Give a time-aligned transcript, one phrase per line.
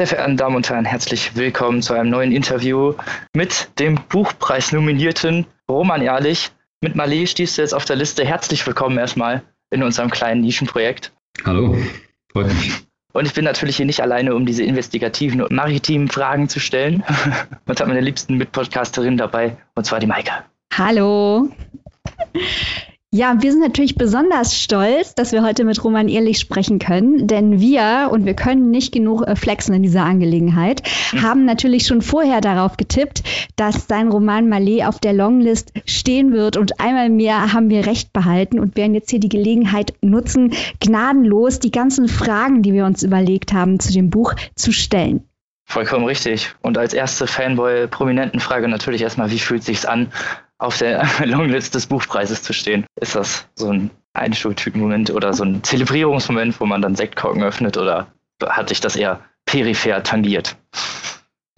[0.00, 2.94] Sehr verehrten Damen und Herren, herzlich willkommen zu einem neuen Interview
[3.36, 6.52] mit dem Buchpreis-nominierten Roman Ehrlich.
[6.80, 8.24] Mit Malé stehst du jetzt auf der Liste.
[8.24, 11.12] Herzlich willkommen erstmal in unserem kleinen Nischenprojekt.
[11.44, 11.76] Hallo,
[12.32, 12.82] freut mich.
[13.12, 17.04] Und ich bin natürlich hier nicht alleine, um diese investigativen und maritimen Fragen zu stellen.
[17.66, 20.32] und habe meine liebsten Mitpodcasterin dabei, und zwar die Maike.
[20.72, 21.50] Hallo.
[23.12, 27.58] Ja, wir sind natürlich besonders stolz, dass wir heute mit Roman Ehrlich sprechen können, denn
[27.58, 31.22] wir, und wir können nicht genug äh, flexen in dieser Angelegenheit, mhm.
[31.22, 33.24] haben natürlich schon vorher darauf getippt,
[33.56, 38.12] dass sein Roman Malé auf der Longlist stehen wird und einmal mehr haben wir recht
[38.12, 43.02] behalten und werden jetzt hier die Gelegenheit nutzen, gnadenlos die ganzen Fragen, die wir uns
[43.02, 45.24] überlegt haben, zu dem Buch zu stellen.
[45.64, 46.54] Vollkommen richtig.
[46.62, 50.12] Und als erste Fanboy-Prominenten-Frage natürlich erstmal, wie fühlt sich's an,
[50.60, 52.84] auf der Longlist des Buchpreises zu stehen.
[53.00, 58.08] Ist das so ein Einschultüten-Moment oder so ein Zelebrierungsmoment, wo man dann Sektkorken öffnet oder
[58.44, 60.56] hatte ich das eher peripher tangiert?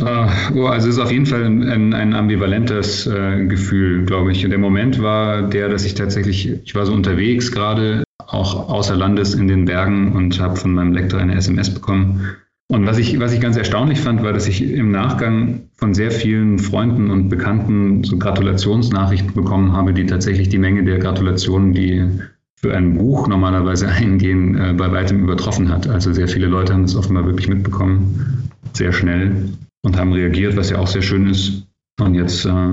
[0.00, 4.44] Uh, also es ist auf jeden Fall ein, ein ambivalentes äh, Gefühl, glaube ich.
[4.44, 8.96] Und der Moment war der, dass ich tatsächlich, ich war so unterwegs gerade, auch außer
[8.96, 12.36] Landes in den Bergen und habe von meinem Lektor eine SMS bekommen
[12.72, 16.10] und was ich, was ich ganz erstaunlich fand, war, dass ich im Nachgang von sehr
[16.10, 22.08] vielen Freunden und Bekannten so Gratulationsnachrichten bekommen habe, die tatsächlich die Menge der Gratulationen, die
[22.56, 25.86] für ein Buch normalerweise eingehen, äh, bei weitem übertroffen hat.
[25.86, 29.50] Also sehr viele Leute haben es offenbar wirklich mitbekommen, sehr schnell
[29.82, 31.66] und haben reagiert, was ja auch sehr schön ist.
[32.00, 32.70] Und jetzt äh,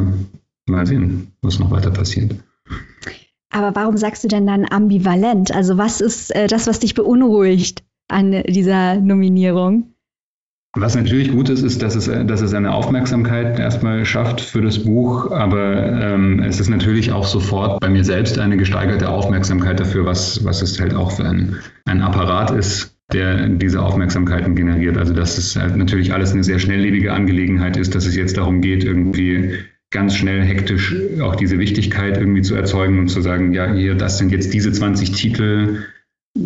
[0.66, 2.36] mal sehen, was noch weiter passiert.
[3.50, 5.54] Aber warum sagst du denn dann ambivalent?
[5.54, 7.84] Also was ist äh, das, was dich beunruhigt?
[8.10, 9.94] An dieser Nominierung.
[10.76, 14.84] Was natürlich gut ist, ist, dass es, dass es eine Aufmerksamkeit erstmal schafft für das
[14.84, 20.06] Buch, aber ähm, es ist natürlich auch sofort bei mir selbst eine gesteigerte Aufmerksamkeit dafür,
[20.06, 21.56] was, was es halt auch für ein,
[21.86, 24.98] ein Apparat ist, der diese Aufmerksamkeiten generiert.
[25.00, 28.62] Also dass es halt natürlich alles eine sehr schnelllebige Angelegenheit ist, dass es jetzt darum
[28.62, 29.56] geht, irgendwie
[29.90, 34.20] ganz schnell hektisch auch diese Wichtigkeit irgendwie zu erzeugen und zu sagen, ja, hier, das
[34.20, 35.80] sind jetzt diese 20 Titel,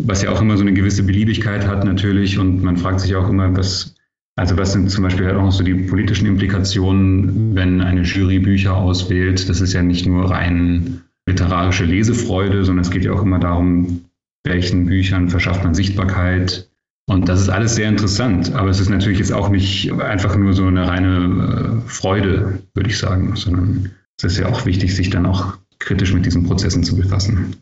[0.04, 2.38] was ja auch immer so eine gewisse Beliebigkeit hat natürlich.
[2.38, 3.94] Und man fragt sich auch immer, was,
[4.36, 8.76] also was sind zum Beispiel halt auch so die politischen Implikationen, wenn eine Jury Bücher
[8.76, 9.48] auswählt.
[9.48, 14.04] Das ist ja nicht nur rein literarische Lesefreude, sondern es geht ja auch immer darum,
[14.44, 16.68] welchen Büchern verschafft man Sichtbarkeit.
[17.06, 20.54] Und das ist alles sehr interessant, aber es ist natürlich jetzt auch nicht einfach nur
[20.54, 25.10] so eine reine äh, Freude, würde ich sagen, sondern es ist ja auch wichtig, sich
[25.10, 27.56] dann auch kritisch mit diesen Prozessen zu befassen.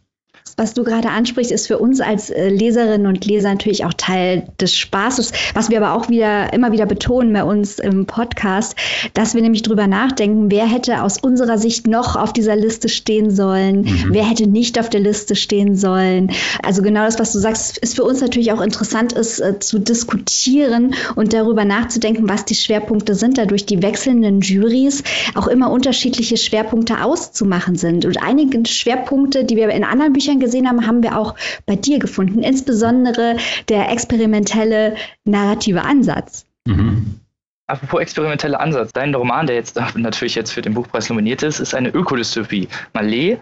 [0.57, 4.49] Was du gerade ansprichst, ist für uns als äh, Leserinnen und Leser natürlich auch Teil
[4.61, 8.77] des Spaßes, was wir aber auch wieder immer wieder betonen bei uns im Podcast,
[9.15, 13.31] dass wir nämlich drüber nachdenken, wer hätte aus unserer Sicht noch auf dieser Liste stehen
[13.31, 14.09] sollen, mhm.
[14.11, 16.31] wer hätte nicht auf der Liste stehen sollen.
[16.63, 19.79] Also genau das, was du sagst, ist für uns natürlich auch interessant ist äh, zu
[19.79, 25.03] diskutieren und darüber nachzudenken, was die Schwerpunkte sind, dadurch die wechselnden Juries
[25.35, 28.05] auch immer unterschiedliche Schwerpunkte auszumachen sind.
[28.05, 31.35] Und einige Schwerpunkte, die wir in anderen Büchern gesehen haben, haben wir auch
[31.67, 33.37] bei dir gefunden, insbesondere
[33.69, 36.45] der experimentelle narrative Ansatz.
[36.67, 37.21] Mhm.
[37.67, 41.75] Apropos experimenteller Ansatz, dein Roman, der jetzt natürlich jetzt für den Buchpreis nominiert ist, ist
[41.75, 42.69] eine Ökodystopie.
[42.93, 43.39] Malé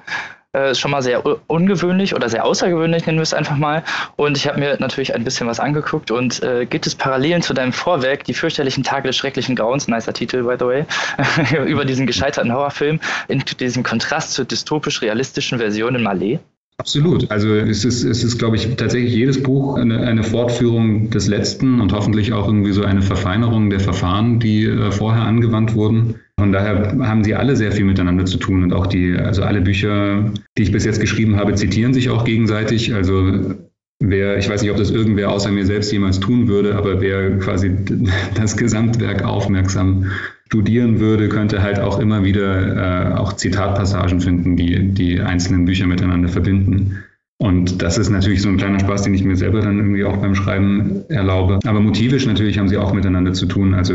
[0.55, 3.83] äh, ist schon mal sehr ungewöhnlich oder sehr außergewöhnlich, nennen wir es einfach mal.
[4.17, 7.55] Und ich habe mir natürlich ein bisschen was angeguckt und äh, gibt es Parallelen zu
[7.55, 10.85] deinem Vorwerk, die fürchterlichen Tage des schrecklichen Grauens, nicer Titel, by the way,
[11.67, 16.41] über diesen gescheiterten Horrorfilm, in diesem Kontrast zur dystopisch-realistischen Version in Malé?
[16.81, 17.31] Absolut.
[17.31, 21.79] Also es ist, es ist, glaube ich, tatsächlich jedes Buch eine, eine, Fortführung des letzten
[21.79, 26.15] und hoffentlich auch irgendwie so eine Verfeinerung der Verfahren, die äh, vorher angewandt wurden.
[26.39, 29.61] Von daher haben sie alle sehr viel miteinander zu tun und auch die, also alle
[29.61, 32.95] Bücher, die ich bis jetzt geschrieben habe, zitieren sich auch gegenseitig.
[32.95, 33.57] Also
[33.99, 37.39] wer, ich weiß nicht, ob das irgendwer außer mir selbst jemals tun würde, aber wer
[37.41, 37.77] quasi
[38.35, 40.07] das Gesamtwerk aufmerksam
[40.51, 45.87] studieren würde, könnte halt auch immer wieder äh, auch Zitatpassagen finden, die die einzelnen Bücher
[45.87, 47.05] miteinander verbinden.
[47.39, 50.17] Und das ist natürlich so ein kleiner Spaß, den ich mir selber dann irgendwie auch
[50.17, 51.61] beim Schreiben erlaube.
[51.65, 53.75] Aber motivisch natürlich haben sie auch miteinander zu tun.
[53.75, 53.95] Also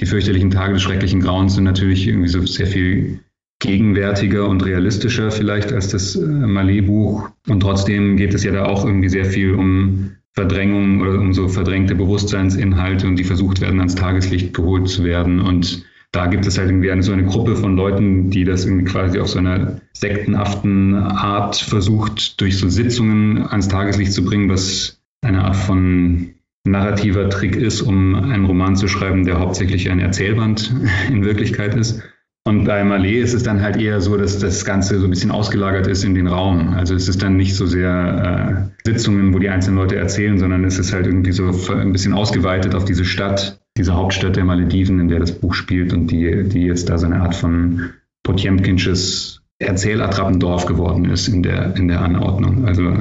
[0.00, 3.20] die fürchterlichen Tage des schrecklichen Grauens sind natürlich irgendwie so sehr viel
[3.60, 7.28] gegenwärtiger und realistischer vielleicht als das äh, Malé-Buch.
[7.48, 11.48] Und trotzdem geht es ja da auch irgendwie sehr viel um Verdrängung oder um so
[11.48, 15.40] verdrängte Bewusstseinsinhalte und die versucht werden, ans Tageslicht geholt zu werden.
[15.40, 18.84] Und da gibt es halt irgendwie eine, so eine Gruppe von Leuten, die das irgendwie
[18.84, 25.00] quasi auf so einer sektenhaften Art versucht, durch so Sitzungen ans Tageslicht zu bringen, was
[25.22, 26.34] eine Art von
[26.64, 30.74] narrativer Trick ist, um einen Roman zu schreiben, der hauptsächlich ein Erzählband
[31.08, 32.02] in Wirklichkeit ist.
[32.46, 35.32] Und bei Malé ist es dann halt eher so, dass das Ganze so ein bisschen
[35.32, 36.74] ausgelagert ist in den Raum.
[36.74, 40.62] Also es ist dann nicht so sehr äh, Sitzungen, wo die einzelnen Leute erzählen, sondern
[40.62, 45.00] es ist halt irgendwie so ein bisschen ausgeweitet auf diese Stadt, diese Hauptstadt der Malediven,
[45.00, 47.90] in der das Buch spielt und die, die jetzt da so eine Art von
[48.22, 52.64] Potemkinsches Erzählattrappendorf geworden ist in der, in der Anordnung.
[52.64, 52.92] Also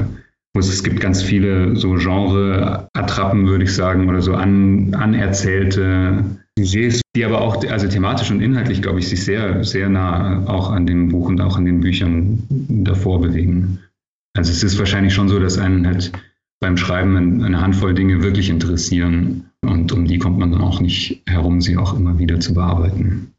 [0.58, 7.26] es gibt ganz viele so Genre-Attrappen, würde ich sagen, oder so an, anerzählte Sujets, die
[7.26, 11.10] aber auch, also thematisch und inhaltlich, glaube ich, sich sehr, sehr nah auch an dem
[11.10, 13.80] Buch und auch an den Büchern davor bewegen.
[14.38, 16.12] Also es ist wahrscheinlich schon so, dass einen halt
[16.62, 21.24] beim Schreiben eine Handvoll Dinge wirklich interessieren und um die kommt man dann auch nicht
[21.28, 23.35] herum, sie auch immer wieder zu bearbeiten.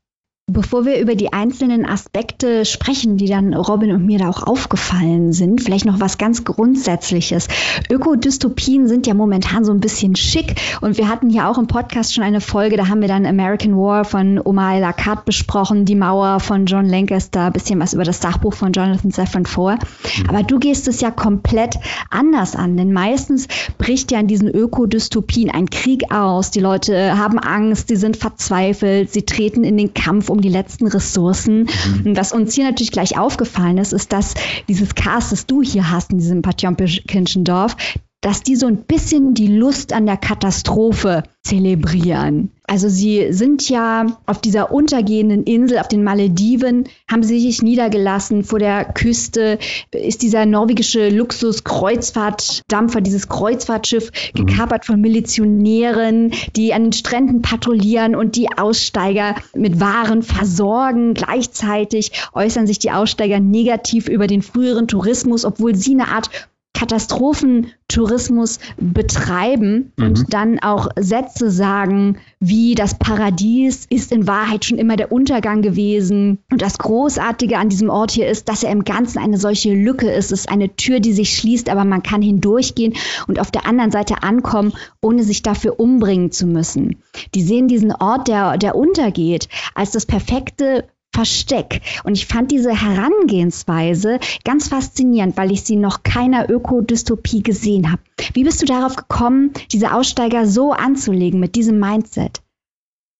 [0.49, 5.33] Bevor wir über die einzelnen Aspekte sprechen, die dann Robin und mir da auch aufgefallen
[5.33, 7.49] sind, vielleicht noch was ganz Grundsätzliches.
[7.91, 12.15] Ökodystopien sind ja momentan so ein bisschen schick und wir hatten hier auch im Podcast
[12.15, 16.39] schon eine Folge, da haben wir dann American War von Omar Lakat besprochen, Die Mauer
[16.39, 19.73] von John Lancaster, bisschen was über das Sachbuch von Jonathan Safran vor.
[19.73, 20.29] Mhm.
[20.29, 21.75] Aber du gehst es ja komplett
[22.09, 23.49] anders an, denn meistens
[23.79, 29.13] bricht ja in diesen Ökodystopien ein Krieg aus, die Leute haben Angst, sie sind verzweifelt,
[29.13, 31.69] sie treten in den Kampf um die letzten Ressourcen.
[31.87, 32.07] Mhm.
[32.07, 34.35] Und was uns hier natürlich gleich aufgefallen ist, ist, dass
[34.69, 37.77] dieses Cast, das du hier hast in diesem Patjomkinschen Dorf,
[38.21, 42.51] dass die so ein bisschen die Lust an der Katastrophe zelebrieren.
[42.65, 48.43] Also sie sind ja auf dieser untergehenden Insel, auf den Malediven, haben sie sich niedergelassen.
[48.43, 49.61] Vor der Küste
[49.93, 54.47] ist dieser norwegische Luxus-Kreuzfahrtdampfer, dieses Kreuzfahrtschiff, mhm.
[54.47, 61.15] gekapert von Milizionären, die an den Stränden patrouillieren und die Aussteiger mit Waren versorgen.
[61.15, 66.31] Gleichzeitig äußern sich die Aussteiger negativ über den früheren Tourismus, obwohl sie eine Art
[66.77, 70.05] Katastrophentourismus betreiben mhm.
[70.05, 75.63] und dann auch Sätze sagen, wie das Paradies ist in Wahrheit schon immer der Untergang
[75.63, 76.39] gewesen.
[76.51, 80.11] Und das Großartige an diesem Ort hier ist, dass er im Ganzen eine solche Lücke
[80.11, 80.33] ist.
[80.33, 82.95] Es ist eine Tür, die sich schließt, aber man kann hindurchgehen
[83.27, 86.97] und auf der anderen Seite ankommen, ohne sich dafür umbringen zu müssen.
[87.35, 90.85] Die sehen diesen Ort, der, der untergeht, als das perfekte
[91.17, 91.81] Versteck.
[92.05, 98.03] Und ich fand diese Herangehensweise ganz faszinierend, weil ich sie noch keiner Ökodystopie gesehen habe.
[98.35, 102.43] Wie bist du darauf gekommen, diese Aussteiger so anzulegen mit diesem Mindset?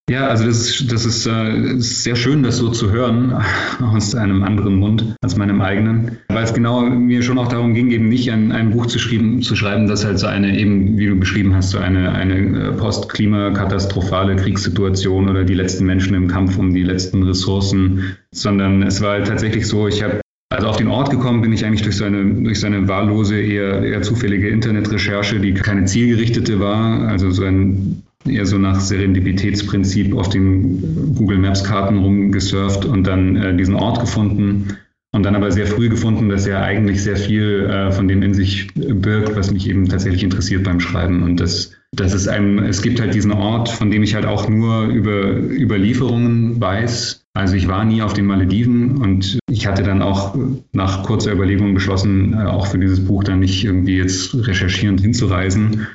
[0.09, 3.33] Ja, also das ist, das ist, äh, sehr schön, das so zu hören
[3.81, 7.91] aus einem anderen Mund als meinem eigenen, weil es genau mir schon auch darum ging,
[7.91, 11.09] eben nicht ein, ein Buch zu, schreiben, zu schreiben, das halt so eine, eben wie
[11.09, 16.57] du beschrieben hast, so eine, eine äh, postklimakatastrophale Kriegssituation oder die letzten Menschen im Kampf
[16.57, 20.21] um die letzten Ressourcen, sondern es war halt tatsächlich so, ich habe
[20.51, 24.03] also auf den Ort gekommen bin ich eigentlich durch seine, durch seine wahllose, eher, eher
[24.03, 27.09] zufällige Internetrecherche, die keine zielgerichtete war.
[27.09, 33.37] Also so ein eher so nach Serendipitätsprinzip auf den Google Maps Karten rumgesurft und dann
[33.37, 34.77] äh, diesen Ort gefunden
[35.13, 38.35] und dann aber sehr früh gefunden, dass er eigentlich sehr viel äh, von dem in
[38.35, 42.83] sich birgt, was mich eben tatsächlich interessiert beim Schreiben und das das ist einem, es
[42.83, 47.27] gibt halt diesen Ort, von dem ich halt auch nur über Überlieferungen weiß.
[47.33, 50.37] Also ich war nie auf den Malediven und ich hatte dann auch
[50.73, 55.87] nach kurzer Überlegung beschlossen, äh, auch für dieses Buch dann nicht irgendwie jetzt recherchierend hinzureisen,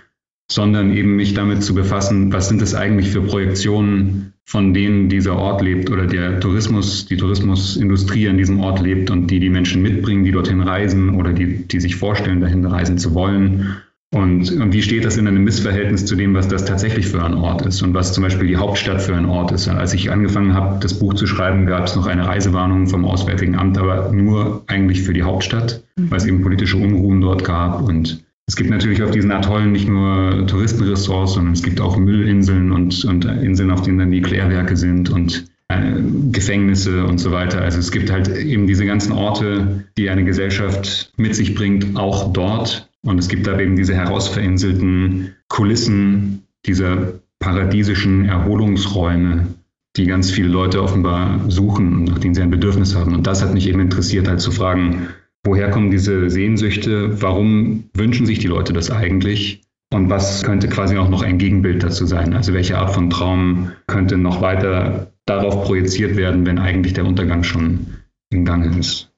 [0.51, 5.37] sondern eben mich damit zu befassen, was sind das eigentlich für Projektionen, von denen dieser
[5.37, 9.81] Ort lebt oder der Tourismus, die Tourismusindustrie an diesem Ort lebt und die die Menschen
[9.81, 13.77] mitbringen, die dorthin reisen oder die, die sich vorstellen, dahin reisen zu wollen.
[14.13, 17.33] Und, und wie steht das in einem Missverhältnis zu dem, was das tatsächlich für ein
[17.33, 19.69] Ort ist und was zum Beispiel die Hauptstadt für ein Ort ist?
[19.69, 23.55] Als ich angefangen habe, das Buch zu schreiben, gab es noch eine Reisewarnung vom Auswärtigen
[23.55, 28.21] Amt, aber nur eigentlich für die Hauptstadt, weil es eben politische Unruhen dort gab und
[28.51, 33.05] es gibt natürlich auf diesen Atollen nicht nur Touristenressorts, sondern es gibt auch Müllinseln und,
[33.05, 35.93] und Inseln, auf denen dann die Klärwerke sind und äh,
[36.33, 37.61] Gefängnisse und so weiter.
[37.61, 42.33] Also es gibt halt eben diese ganzen Orte, die eine Gesellschaft mit sich bringt, auch
[42.33, 42.89] dort.
[43.03, 49.47] Und es gibt da eben diese herausverinselten Kulissen dieser paradiesischen Erholungsräume,
[49.95, 53.15] die ganz viele Leute offenbar suchen, nach denen sie ein Bedürfnis haben.
[53.15, 55.07] Und das hat mich eben interessiert, halt zu fragen,
[55.43, 57.21] Woher kommen diese Sehnsüchte?
[57.21, 59.61] Warum wünschen sich die Leute das eigentlich?
[59.93, 62.33] Und was könnte quasi auch noch ein Gegenbild dazu sein?
[62.33, 67.43] Also welche Art von Traum könnte noch weiter darauf projiziert werden, wenn eigentlich der Untergang
[67.43, 67.87] schon
[68.31, 69.10] im Gange ist?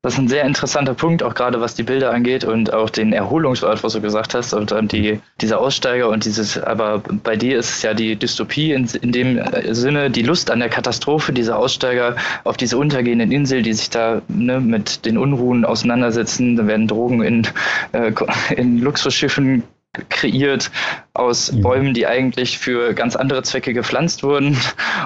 [0.00, 3.12] Das ist ein sehr interessanter Punkt, auch gerade was die Bilder angeht und auch den
[3.12, 7.58] Erholungsort, was du gesagt hast, und dann die, dieser Aussteiger und dieses, aber bei dir
[7.58, 11.32] ist es ja die Dystopie in, in dem äh, Sinne, die Lust an der Katastrophe,
[11.32, 12.14] dieser Aussteiger
[12.44, 17.22] auf diese untergehenden Insel, die sich da ne, mit den Unruhen auseinandersetzen, da werden Drogen
[17.22, 17.48] in,
[17.90, 18.12] äh,
[18.54, 19.64] in Luxusschiffen
[20.08, 20.70] kreiert
[21.14, 21.62] aus mhm.
[21.62, 24.56] Bäumen, die eigentlich für ganz andere Zwecke gepflanzt wurden.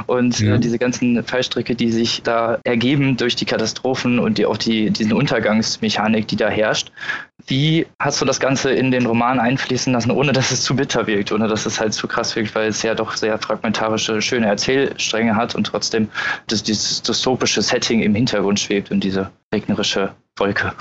[0.07, 0.55] Und äh, ja.
[0.57, 4.91] äh, diese ganzen Fallstricke, die sich da ergeben durch die Katastrophen und die, auch die,
[4.91, 6.93] diesen Untergangsmechanik, die da herrscht.
[7.47, 11.07] Wie hast du das Ganze in den Roman einfließen lassen, ohne dass es zu bitter
[11.07, 14.47] wirkt, ohne dass es halt zu krass wirkt, weil es ja doch sehr fragmentarische, schöne
[14.47, 16.09] Erzählstränge hat und trotzdem
[16.47, 20.73] das, dieses dystopische Setting im Hintergrund schwebt und diese regnerische Wolke.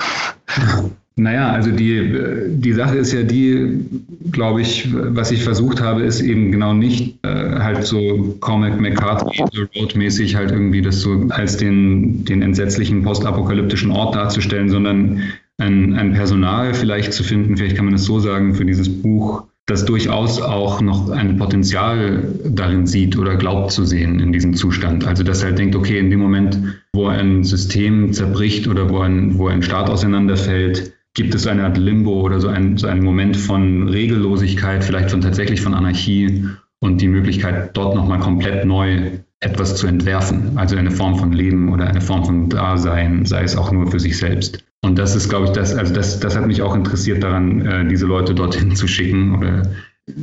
[1.14, 3.84] Naja, also die, die Sache ist ja die,
[4.30, 9.44] glaube ich, was ich versucht habe, ist eben genau nicht äh, halt so Cormac McCarthy
[9.76, 15.22] Road-mäßig halt irgendwie das so als den, den entsetzlichen postapokalyptischen Ort darzustellen, sondern
[15.58, 19.44] ein, ein Personal vielleicht zu finden, vielleicht kann man es so sagen, für dieses Buch,
[19.66, 25.06] das durchaus auch noch ein Potenzial darin sieht oder glaubt zu sehen in diesem Zustand.
[25.06, 26.58] Also dass er halt denkt, okay, in dem Moment,
[26.92, 31.76] wo ein System zerbricht oder wo ein, wo ein Staat auseinanderfällt, gibt es eine Art
[31.76, 36.44] Limbo oder so, ein, so einen Moment von Regellosigkeit, vielleicht von tatsächlich von Anarchie
[36.80, 40.56] und die Möglichkeit, dort nochmal komplett neu etwas zu entwerfen.
[40.56, 44.00] Also eine Form von Leben oder eine Form von Dasein, sei es auch nur für
[44.00, 44.64] sich selbst.
[44.84, 47.88] Und das ist, glaube ich, das, also das, das hat mich auch interessiert daran, äh,
[47.88, 49.62] diese Leute dorthin zu schicken oder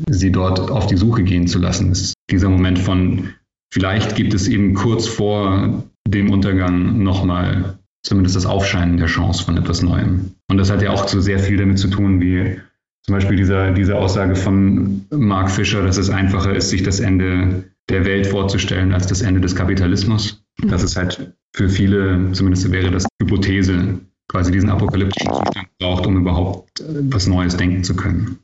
[0.10, 1.90] sie dort auf die Suche gehen zu lassen.
[1.90, 3.30] Das ist dieser Moment von,
[3.74, 9.58] vielleicht gibt es eben kurz vor dem Untergang nochmal zumindest das Aufscheinen der Chance von
[9.58, 10.32] etwas Neuem.
[10.50, 12.60] Und das hat ja auch so sehr viel damit zu tun, wie
[13.06, 17.64] zum Beispiel dieser, diese Aussage von Mark Fischer, dass es einfacher ist, sich das Ende
[17.90, 20.44] der Welt vorzustellen als das Ende des Kapitalismus.
[20.62, 24.00] Das ist halt für viele, zumindest wäre das Hypothese,
[24.30, 28.40] quasi diesen apokalyptischen Zustand braucht, um überhaupt was Neues denken zu können.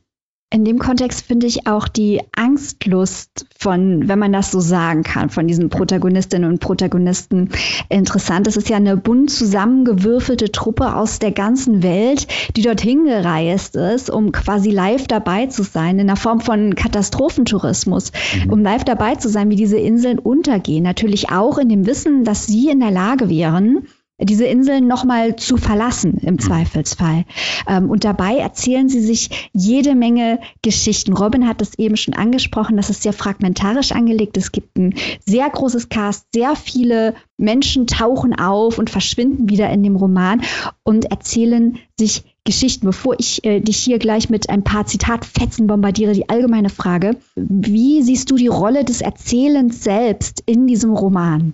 [0.48, 5.28] In dem Kontext finde ich auch die Angstlust von, wenn man das so sagen kann,
[5.28, 7.50] von diesen Protagonistinnen und Protagonisten
[7.88, 8.46] interessant.
[8.46, 14.08] Es ist ja eine bunt zusammengewürfelte Truppe aus der ganzen Welt, die dorthin gereist ist,
[14.08, 18.12] um quasi live dabei zu sein, in einer Form von Katastrophentourismus,
[18.44, 18.52] mhm.
[18.52, 20.84] um live dabei zu sein, wie diese Inseln untergehen.
[20.84, 25.56] Natürlich auch in dem Wissen, dass sie in der Lage wären, diese Inseln nochmal zu
[25.58, 26.38] verlassen im mhm.
[26.38, 27.24] Zweifelsfall.
[27.68, 31.12] Ähm, und dabei erzählen sie sich jede Menge Geschichten.
[31.12, 34.36] Robin hat es eben schon angesprochen, das ist sehr fragmentarisch angelegt.
[34.36, 34.94] Es gibt ein
[35.26, 40.40] sehr großes Cast, sehr viele Menschen tauchen auf und verschwinden wieder in dem Roman
[40.82, 42.86] und erzählen sich Geschichten.
[42.86, 48.00] Bevor ich äh, dich hier gleich mit ein paar Zitatfetzen bombardiere, die allgemeine Frage, wie
[48.02, 51.52] siehst du die Rolle des Erzählens selbst in diesem Roman?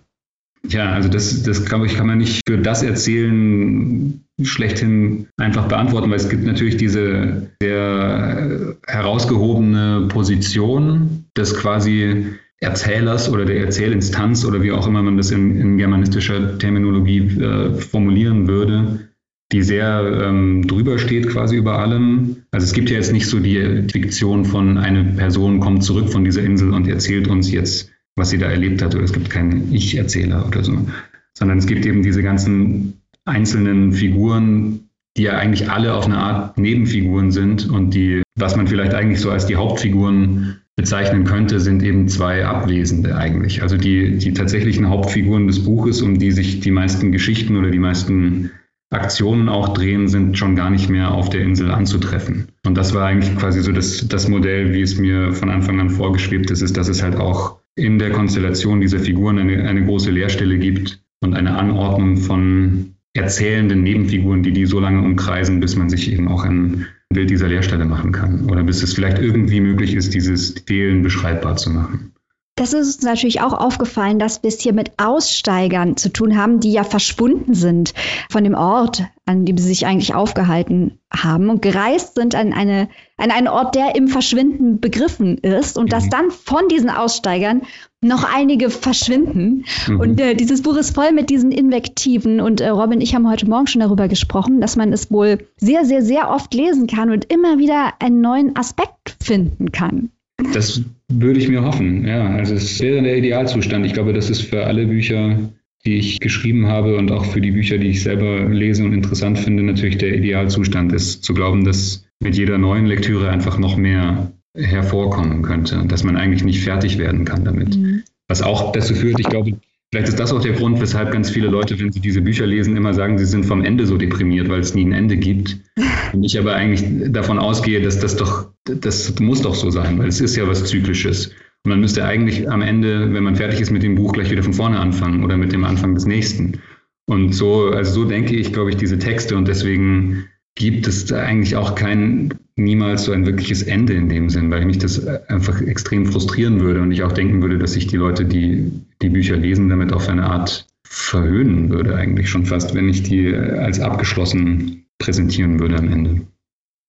[0.69, 6.11] Ja, also das, das glaube ich, kann man nicht für das Erzählen schlechthin einfach beantworten,
[6.11, 12.27] weil es gibt natürlich diese sehr herausgehobene Position des quasi
[12.61, 17.75] Erzählers oder der Erzählinstanz oder wie auch immer man das in, in germanistischer Terminologie äh,
[17.75, 19.09] formulieren würde,
[19.51, 22.37] die sehr ähm, drüber steht quasi über allem.
[22.53, 26.25] Also es gibt ja jetzt nicht so die Fiktion von eine Person kommt zurück von
[26.25, 29.73] dieser Insel und erzählt uns jetzt was sie da erlebt hat, oder es gibt keinen
[29.73, 30.87] Ich-Erzähler oder so,
[31.35, 36.59] sondern es gibt eben diese ganzen einzelnen Figuren, die ja eigentlich alle auf eine Art
[36.59, 41.83] Nebenfiguren sind und die, was man vielleicht eigentlich so als die Hauptfiguren bezeichnen könnte, sind
[41.83, 43.63] eben zwei Abwesende eigentlich.
[43.63, 47.79] Also die, die tatsächlichen Hauptfiguren des Buches, um die sich die meisten Geschichten oder die
[47.79, 48.51] meisten
[48.91, 52.49] Aktionen auch drehen, sind schon gar nicht mehr auf der Insel anzutreffen.
[52.65, 55.91] Und das war eigentlich quasi so das, das Modell, wie es mir von Anfang an
[55.91, 60.11] vorgeschwebt ist, ist, dass es halt auch in der Konstellation dieser Figuren eine, eine große
[60.11, 65.91] Leerstelle gibt und eine Anordnung von erzählenden Nebenfiguren, die die so lange umkreisen, bis man
[65.91, 69.95] sich eben auch ein Bild dieser Leerstelle machen kann oder bis es vielleicht irgendwie möglich
[69.95, 72.12] ist, dieses Fehlen beschreibbar zu machen.
[72.55, 76.61] Das ist uns natürlich auch aufgefallen, dass wir es hier mit Aussteigern zu tun haben,
[76.61, 77.95] die ja verschwunden sind
[78.31, 82.91] von dem Ort, an dem sie sich eigentlich aufgehalten haben und gereist sind an, eine,
[83.17, 85.89] an einen Ort, der im Verschwinden begriffen ist und mhm.
[85.89, 87.63] dass dann von diesen Aussteigern
[88.03, 89.65] noch einige verschwinden.
[89.87, 90.01] Mhm.
[90.01, 93.49] Und äh, dieses Buch ist voll mit diesen Invektiven und äh, Robin ich haben heute
[93.49, 97.33] Morgen schon darüber gesprochen, dass man es wohl sehr, sehr, sehr oft lesen kann und
[97.33, 100.11] immer wieder einen neuen Aspekt finden kann.
[100.53, 102.27] Das würde ich mir hoffen, ja.
[102.31, 103.87] Also es wäre der Idealzustand.
[103.87, 105.39] Ich glaube, das ist für alle Bücher,
[105.85, 109.39] die ich geschrieben habe und auch für die Bücher, die ich selber lese und interessant
[109.39, 114.33] finde, natürlich der Idealzustand ist, zu glauben, dass mit jeder neuen Lektüre einfach noch mehr
[114.57, 117.77] hervorkommen könnte, dass man eigentlich nicht fertig werden kann damit.
[117.77, 118.03] Mhm.
[118.29, 119.59] Was auch dazu führt, ich glaube,
[119.93, 122.79] Vielleicht ist das auch der Grund, weshalb ganz viele Leute, wenn sie diese Bücher lesen,
[122.79, 125.59] immer sagen, sie sind vom Ende so deprimiert, weil es nie ein Ende gibt.
[126.15, 130.09] Und ich aber eigentlich davon ausgehe, dass das doch, das muss doch so sein, weil
[130.09, 131.29] es ist ja was Zyklisches.
[131.65, 134.43] Und man müsste eigentlich am Ende, wenn man fertig ist mit dem Buch, gleich wieder
[134.43, 136.61] von vorne anfangen oder mit dem Anfang des nächsten.
[137.07, 141.57] Und so, also so denke ich, glaube ich, diese Texte und deswegen gibt es eigentlich
[141.57, 146.07] auch kein niemals so ein wirkliches Ende in dem Sinn, weil mich das einfach extrem
[146.07, 149.69] frustrieren würde und ich auch denken würde, dass sich die Leute, die die Bücher lesen,
[149.69, 155.59] damit auf eine Art verhöhnen würde, eigentlich schon fast, wenn ich die als abgeschlossen präsentieren
[155.59, 156.21] würde am Ende.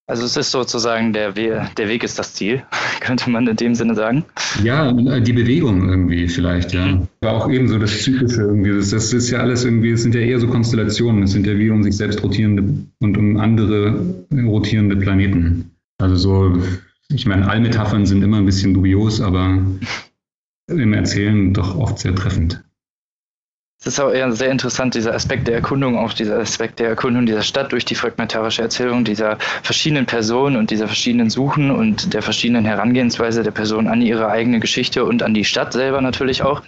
[0.05, 2.63] Also es ist sozusagen der, We der Weg ist das Ziel,
[3.00, 4.25] könnte man in dem Sinne sagen.
[4.62, 7.07] Ja, die Bewegung irgendwie vielleicht, ja.
[7.22, 8.72] Aber auch eben so das Psychische irgendwie.
[8.72, 11.24] Das, das ist ja alles irgendwie, es sind ja eher so Konstellationen.
[11.24, 12.63] Es sind ja wie um sich selbst rotierende
[13.00, 15.72] und um andere rotierende Planeten.
[16.01, 16.62] Also so,
[17.10, 19.65] ich meine, Allmetaphern sind immer ein bisschen dubios, aber
[20.67, 22.62] im Erzählen doch oft sehr treffend.
[23.86, 27.25] Es ist auch eher sehr interessant, dieser Aspekt der Erkundung, auch dieser Aspekt der Erkundung
[27.25, 32.22] dieser Stadt durch die fragmentarische Erzählung dieser verschiedenen Personen und dieser verschiedenen Suchen und der
[32.22, 36.62] verschiedenen Herangehensweise der Person an ihre eigene Geschichte und an die Stadt selber natürlich auch.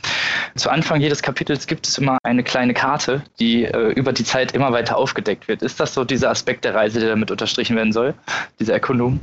[0.55, 4.51] Zu Anfang jedes Kapitels gibt es immer eine kleine Karte, die äh, über die Zeit
[4.51, 5.61] immer weiter aufgedeckt wird.
[5.61, 8.13] Ist das so dieser Aspekt der Reise, der damit unterstrichen werden soll,
[8.59, 9.21] diese Erkundung?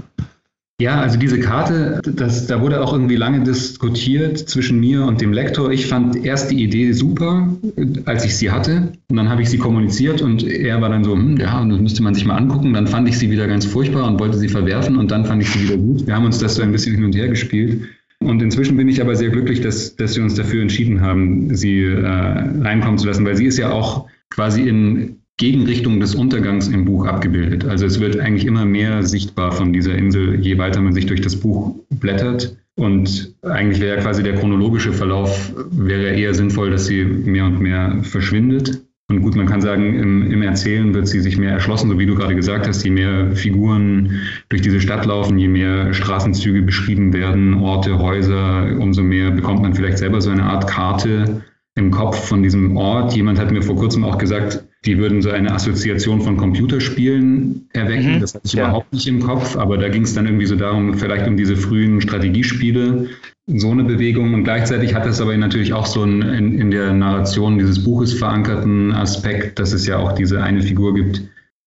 [0.82, 5.32] Ja, also diese Karte, das, da wurde auch irgendwie lange diskutiert zwischen mir und dem
[5.32, 5.70] Lektor.
[5.70, 7.56] Ich fand erst die Idee super,
[8.04, 8.90] als ich sie hatte.
[9.08, 12.02] Und dann habe ich sie kommuniziert und er war dann so, hm, ja, das müsste
[12.02, 12.72] man sich mal angucken.
[12.72, 15.50] Dann fand ich sie wieder ganz furchtbar und wollte sie verwerfen und dann fand ich
[15.50, 16.04] sie wieder gut.
[16.04, 17.82] Wir haben uns das so ein bisschen hin und her gespielt.
[18.18, 21.82] Und inzwischen bin ich aber sehr glücklich, dass, dass wir uns dafür entschieden haben, sie
[21.84, 26.84] äh, reinkommen zu lassen, weil sie ist ja auch quasi in Gegenrichtung des Untergangs im
[26.84, 27.64] Buch abgebildet.
[27.64, 31.20] Also es wird eigentlich immer mehr sichtbar von dieser Insel, je weiter man sich durch
[31.20, 32.56] das Buch blättert.
[32.76, 37.98] Und eigentlich wäre quasi der chronologische Verlauf wäre eher sinnvoll, dass sie mehr und mehr
[38.02, 38.86] verschwindet.
[39.08, 42.06] Und gut, man kann sagen, im, im, Erzählen wird sie sich mehr erschlossen, so wie
[42.06, 47.12] du gerade gesagt hast, je mehr Figuren durch diese Stadt laufen, je mehr Straßenzüge beschrieben
[47.12, 51.42] werden, Orte, Häuser, umso mehr bekommt man vielleicht selber so eine Art Karte
[51.74, 53.16] im Kopf von diesem Ort.
[53.16, 58.16] Jemand hat mir vor kurzem auch gesagt, die würden so eine Assoziation von Computerspielen erwecken.
[58.16, 58.64] Mhm, das hatte ich ja.
[58.64, 61.56] überhaupt nicht im Kopf, aber da ging es dann irgendwie so darum, vielleicht um diese
[61.56, 63.10] frühen Strategiespiele,
[63.46, 64.34] so eine Bewegung.
[64.34, 68.12] Und gleichzeitig hat das aber natürlich auch so einen in, in der Narration dieses Buches
[68.14, 71.22] verankerten Aspekt, dass es ja auch diese eine Figur gibt,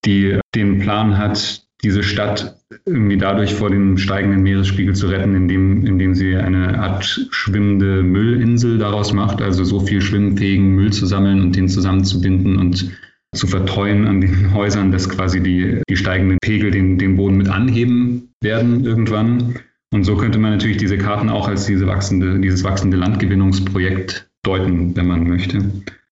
[0.06, 5.86] die den Plan hat, diese Stadt irgendwie dadurch vor dem steigenden Meeresspiegel zu retten, indem,
[5.86, 11.42] indem sie eine Art schwimmende Müllinsel daraus macht, also so viel schwimmfähigen Müll zu sammeln
[11.42, 12.92] und den zusammenzubinden und
[13.36, 17.50] zu vertreuen an den Häusern, dass quasi die, die steigenden Pegel den, den Boden mit
[17.50, 19.60] anheben werden irgendwann.
[19.94, 24.96] Und so könnte man natürlich diese Karten auch als diese wachsende, dieses wachsende Landgewinnungsprojekt deuten,
[24.96, 25.60] wenn man möchte.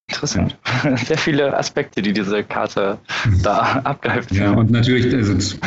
[0.10, 0.58] Interessant.
[1.06, 3.00] Sehr viele Aspekte, die diese Karte
[3.42, 4.32] da abgreift.
[4.32, 5.58] Ja, und natürlich, also,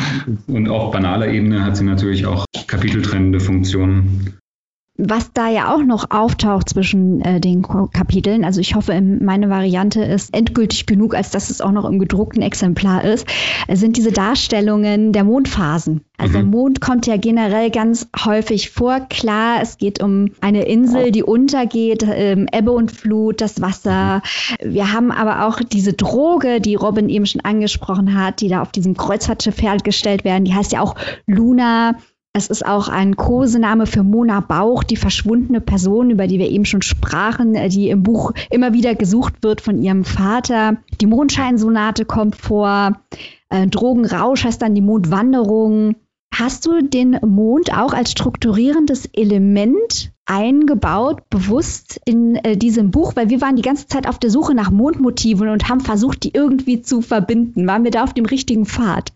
[0.47, 4.37] und auf banaler Ebene hat sie natürlich auch kapiteltrennende Funktionen
[4.97, 10.01] was da ja auch noch auftaucht zwischen äh, den Kapiteln, also ich hoffe, meine Variante
[10.03, 13.27] ist endgültig genug, als dass es auch noch im gedruckten Exemplar ist,
[13.71, 16.01] sind diese Darstellungen der Mondphasen.
[16.17, 16.33] Also mhm.
[16.33, 19.01] der Mond kommt ja generell ganz häufig vor.
[19.01, 24.23] Klar, es geht um eine Insel, die untergeht, ähm, Ebbe und Flut, das Wasser.
[24.63, 28.71] Wir haben aber auch diese Droge, die Robin eben schon angesprochen hat, die da auf
[28.71, 30.45] diesem Kreuzfahrtschiff hergestellt werden.
[30.45, 30.95] Die heißt ja auch
[31.27, 31.95] Luna.
[32.37, 36.65] Es ist auch ein Kosename für Mona Bauch, die verschwundene Person, über die wir eben
[36.65, 40.77] schon sprachen, äh, die im Buch immer wieder gesucht wird von ihrem Vater.
[41.01, 43.01] Die Mondscheinsonate kommt vor.
[43.49, 45.95] Äh, Drogenrausch heißt dann die Mondwanderung.
[46.31, 53.15] Hast du den Mond auch als strukturierendes Element eingebaut, bewusst in äh, diesem Buch?
[53.15, 56.35] Weil wir waren die ganze Zeit auf der Suche nach Mondmotiven und haben versucht, die
[56.35, 57.65] irgendwie zu verbinden.
[57.65, 59.11] Waren wir da auf dem richtigen Pfad?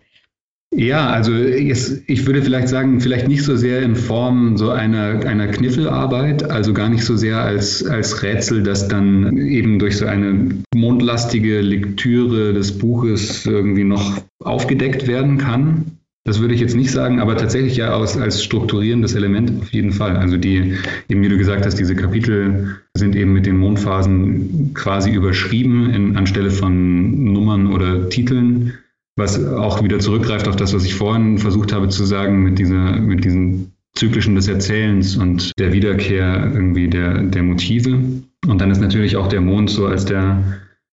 [0.73, 5.25] Ja, also jetzt, ich würde vielleicht sagen, vielleicht nicht so sehr in Form so einer,
[5.25, 10.05] einer Kniffelarbeit, also gar nicht so sehr als, als Rätsel, das dann eben durch so
[10.05, 15.97] eine mondlastige Lektüre des Buches irgendwie noch aufgedeckt werden kann.
[16.23, 19.91] Das würde ich jetzt nicht sagen, aber tatsächlich ja aus, als strukturierendes Element auf jeden
[19.91, 20.15] Fall.
[20.15, 20.75] Also die,
[21.09, 26.15] eben wie du gesagt hast, diese Kapitel sind eben mit den Mondphasen quasi überschrieben in,
[26.15, 28.73] anstelle von Nummern oder Titeln
[29.15, 32.99] was auch wieder zurückgreift auf das, was ich vorhin versucht habe zu sagen mit dieser,
[32.99, 37.99] mit diesen Zyklischen des Erzählens und der Wiederkehr irgendwie der, der Motive.
[38.47, 40.41] Und dann ist natürlich auch der Mond so als der,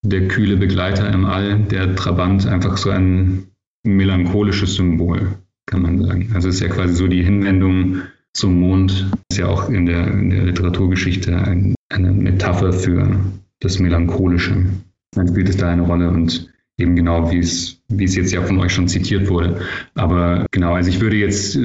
[0.03, 3.45] der kühle Begleiter im All, der Trabant, einfach so ein
[3.85, 6.31] melancholisches Symbol, kann man sagen.
[6.35, 8.03] Also es ist ja quasi so die Hinwendung
[8.35, 13.09] zum Mond, ist ja auch in der, in der Literaturgeschichte ein, eine Metapher für
[13.61, 14.67] das Melancholische.
[15.13, 18.43] Dann spielt es da eine Rolle und eben genau, wie es, wie es jetzt ja
[18.43, 19.61] von euch schon zitiert wurde.
[19.95, 21.59] Aber genau, also ich würde jetzt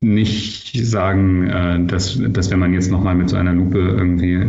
[0.00, 4.46] nicht sagen, äh, dass, dass wenn man jetzt nochmal mit so einer Lupe irgendwie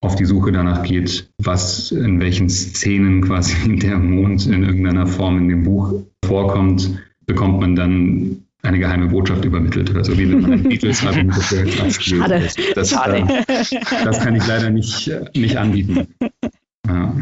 [0.00, 5.38] auf die Suche danach geht, was in welchen Szenen quasi der Mond in irgendeiner Form
[5.38, 10.40] in dem Buch vorkommt, bekommt man dann eine geheime Botschaft übermittelt oder so, wie wenn
[10.40, 12.48] man ein Beatles-Album Schade.
[12.74, 13.44] Das, Schade.
[13.46, 13.70] Das,
[14.04, 16.08] das, kann ich leider nicht, nicht anbieten.
[16.86, 17.14] Ja.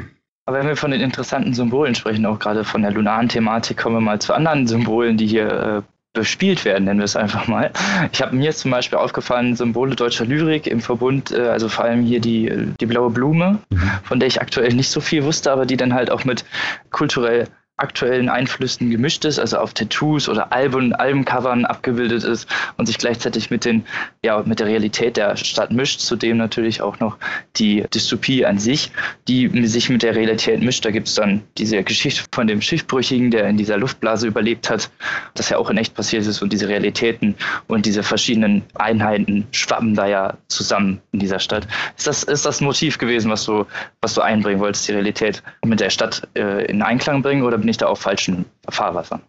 [0.47, 3.97] Aber wenn wir von den interessanten Symbolen sprechen, auch gerade von der lunaren Thematik, kommen
[3.97, 5.83] wir mal zu anderen Symbolen, die hier äh,
[6.13, 7.73] bespielt werden, nennen wir es einfach mal.
[8.13, 12.03] Ich habe mir zum Beispiel aufgefallen, Symbole deutscher Lyrik im Verbund, äh, also vor allem
[12.03, 13.91] hier die, die blaue Blume, mhm.
[14.05, 16.45] von der ich aktuell nicht so viel wusste, aber die dann halt auch mit
[16.91, 22.97] kulturell aktuellen Einflüssen gemischt ist, also auf Tattoos oder Alben, Albencovern abgebildet ist und sich
[22.97, 23.85] gleichzeitig mit den,
[24.23, 27.19] ja, mit der Realität der Stadt mischt, zudem natürlich auch noch
[27.57, 28.93] die Dystopie an sich,
[29.29, 30.87] die sich mit der Realität mischt.
[30.87, 34.91] Da gibt es dann diese Geschichte von dem Schiffbrüchigen, der in dieser Luftblase überlebt hat,
[35.35, 37.35] das ja auch in echt passiert ist und diese Realitäten
[37.67, 41.67] und diese verschiedenen Einheiten schwappen da ja zusammen in dieser Stadt.
[41.99, 43.67] Ist das, ist das Motiv gewesen, was du,
[44.01, 47.73] was du einbringen wolltest, die Realität mit der Stadt äh, in Einklang bringen oder bin
[47.73, 49.23] ich da auf falschen Fahrwassern?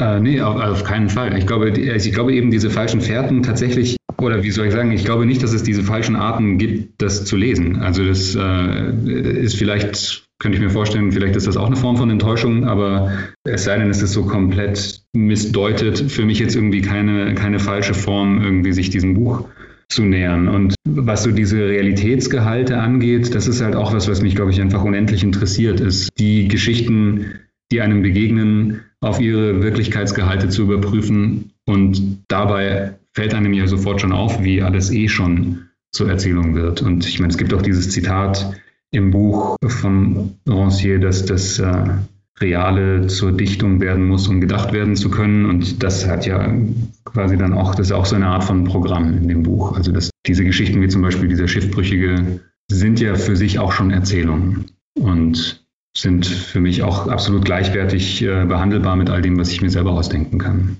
[0.00, 1.36] Äh, nee, auf, auf, keinen Fall.
[1.36, 4.92] Ich glaube, also ich glaube eben, diese falschen Fährten tatsächlich, oder wie soll ich sagen,
[4.92, 7.82] ich glaube nicht, dass es diese falschen Arten gibt, das zu lesen.
[7.82, 11.96] Also das äh, ist vielleicht, könnte ich mir vorstellen, vielleicht ist das auch eine Form
[11.96, 13.10] von Enttäuschung, aber
[13.42, 17.94] es sei denn, es ist so komplett missdeutet, für mich jetzt irgendwie keine, keine falsche
[17.94, 19.48] Form, irgendwie sich diesem Buch
[19.88, 20.48] zu nähern.
[20.48, 24.60] Und was so diese Realitätsgehalte angeht, das ist halt auch was, was mich, glaube ich,
[24.60, 31.52] einfach unendlich interessiert, ist die Geschichten, die einem begegnen, auf ihre Wirklichkeitsgehalte zu überprüfen.
[31.66, 36.82] Und dabei fällt einem ja sofort schon auf, wie alles eh schon zur Erzählung wird.
[36.82, 38.54] Und ich meine, es gibt auch dieses Zitat
[38.90, 41.84] im Buch von Rancière, dass das äh,
[42.40, 45.46] Reale zur Dichtung werden muss, um gedacht werden zu können.
[45.46, 46.54] Und das hat ja
[47.04, 49.76] quasi dann auch, das ist auch so eine Art von Programm in dem Buch.
[49.76, 53.90] Also dass diese Geschichten wie zum Beispiel dieser Schiffbrüchige sind ja für sich auch schon
[53.90, 54.66] Erzählungen
[54.98, 55.66] und
[56.00, 59.92] sind für mich auch absolut gleichwertig äh, behandelbar mit all dem, was ich mir selber
[59.92, 60.78] ausdenken kann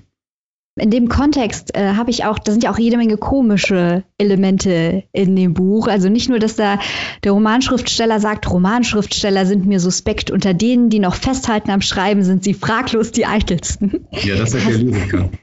[0.79, 5.03] in dem Kontext äh, habe ich auch, da sind ja auch jede Menge komische Elemente
[5.11, 5.87] in dem Buch.
[5.87, 6.79] Also nicht nur, dass da
[7.23, 10.31] der Romanschriftsteller sagt, Romanschriftsteller sind mir suspekt.
[10.31, 14.07] Unter denen, die noch festhalten am Schreiben, sind sie fraglos die eitelsten.
[14.11, 15.29] Ja, das sagt der Lyriker.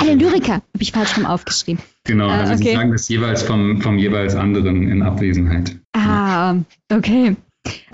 [0.00, 1.80] Ah, der Lyriker, habe ich falsch rum aufgeschrieben.
[2.02, 2.70] Genau, also äh, okay.
[2.70, 5.76] sie sagen das jeweils vom, vom jeweils anderen in Abwesenheit.
[5.92, 6.56] Ah,
[6.92, 7.36] okay.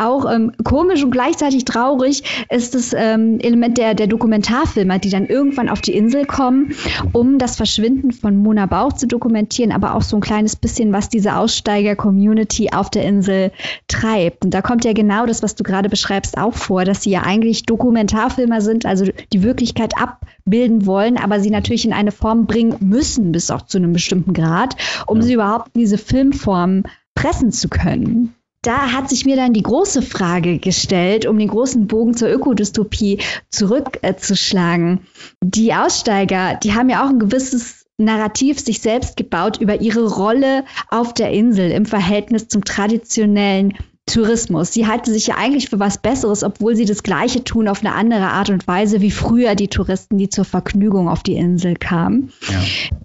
[0.00, 5.26] Auch ähm, komisch und gleichzeitig traurig ist das ähm, Element der, der Dokumentarfilmer, die dann
[5.26, 6.72] irgendwann auf die Insel kommen,
[7.12, 11.11] um das Verschwinden von Mona Bauch zu dokumentieren, aber auch so ein kleines bisschen, was
[11.11, 13.52] diese Aussteiger-Community auf der Insel
[13.88, 14.44] treibt.
[14.44, 17.22] Und da kommt ja genau das, was du gerade beschreibst, auch vor, dass sie ja
[17.22, 22.76] eigentlich Dokumentarfilmer sind, also die Wirklichkeit abbilden wollen, aber sie natürlich in eine Form bringen
[22.80, 25.22] müssen, bis auch zu einem bestimmten Grad, um ja.
[25.24, 30.03] sie überhaupt in diese Filmform pressen zu können da hat sich mir dann die große
[30.03, 35.01] Frage gestellt, um den großen Bogen zur Ökodystopie zurückzuschlagen.
[35.42, 40.64] die Aussteiger, die haben ja auch ein gewisses Narrativ sich selbst gebaut über ihre Rolle
[40.88, 43.75] auf der Insel im Verhältnis zum traditionellen
[44.11, 44.73] Tourismus.
[44.73, 47.94] Sie halten sich ja eigentlich für was Besseres, obwohl sie das Gleiche tun auf eine
[47.94, 52.33] andere Art und Weise wie früher die Touristen, die zur Vergnügung auf die Insel kamen.
[52.49, 52.61] Ja.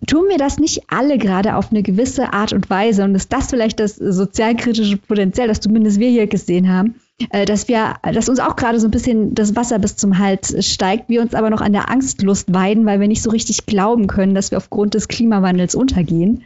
[0.08, 3.04] Tun wir das nicht alle gerade auf eine gewisse Art und Weise?
[3.04, 6.96] Und ist das vielleicht das sozialkritische Potenzial, das zumindest wir hier gesehen haben?
[7.30, 10.54] Äh, dass wir, dass uns auch gerade so ein bisschen das Wasser bis zum Hals
[10.66, 14.08] steigt, wir uns aber noch an der Angstlust weiden, weil wir nicht so richtig glauben
[14.08, 16.44] können, dass wir aufgrund des Klimawandels untergehen.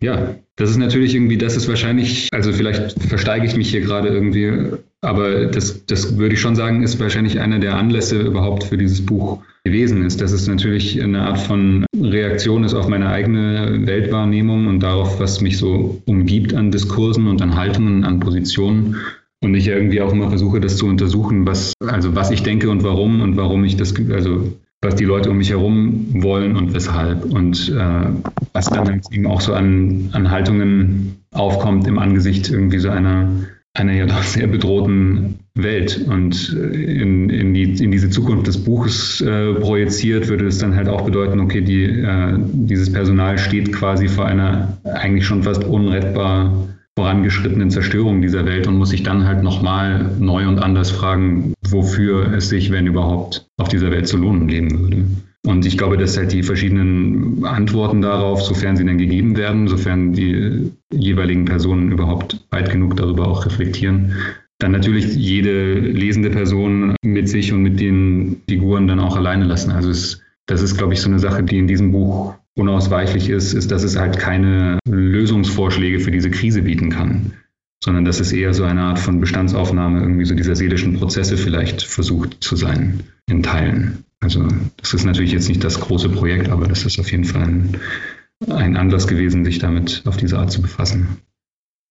[0.00, 4.08] Ja, das ist natürlich irgendwie, das ist wahrscheinlich, also vielleicht versteige ich mich hier gerade
[4.08, 8.76] irgendwie, aber das, das würde ich schon sagen, ist wahrscheinlich einer der Anlässe überhaupt für
[8.76, 13.86] dieses Buch gewesen ist, dass es natürlich eine Art von Reaktion ist auf meine eigene
[13.86, 18.96] Weltwahrnehmung und darauf, was mich so umgibt an Diskursen und an Haltungen, an Positionen.
[19.40, 22.82] Und ich irgendwie auch immer versuche, das zu untersuchen, was, also was ich denke und
[22.82, 27.24] warum und warum ich das, also was die Leute um mich herum wollen und weshalb.
[27.24, 28.06] Und äh,
[28.52, 33.28] was dann eben auch so an, an Haltungen aufkommt im Angesicht irgendwie so einer,
[33.74, 36.04] einer ja doch sehr bedrohten Welt.
[36.06, 40.76] Und äh, in, in, die, in diese Zukunft des Buches äh, projiziert, würde es dann
[40.76, 45.64] halt auch bedeuten, okay, die, äh, dieses Personal steht quasi vor einer eigentlich schon fast
[45.64, 51.54] unrettbar vorangeschrittenen Zerstörung dieser Welt und muss sich dann halt nochmal neu und anders fragen,
[51.62, 55.04] wofür es sich, wenn überhaupt, auf dieser Welt zu lohnen leben würde.
[55.46, 60.12] Und ich glaube, dass halt die verschiedenen Antworten darauf, sofern sie dann gegeben werden, sofern
[60.12, 64.14] die jeweiligen Personen überhaupt weit genug darüber auch reflektieren,
[64.58, 69.70] dann natürlich jede lesende Person mit sich und mit den Figuren dann auch alleine lassen.
[69.70, 73.54] Also es, das ist, glaube ich, so eine Sache, die in diesem Buch unausweichlich ist,
[73.54, 77.32] ist, dass es halt keine Lösungsvorschläge für diese Krise bieten kann,
[77.82, 81.82] sondern dass es eher so eine Art von Bestandsaufnahme irgendwie so dieser seelischen Prozesse vielleicht
[81.82, 84.04] versucht zu sein in Teilen.
[84.20, 87.42] Also das ist natürlich jetzt nicht das große Projekt, aber das ist auf jeden Fall
[87.42, 87.76] ein,
[88.50, 91.18] ein Anlass gewesen, sich damit auf diese Art zu befassen.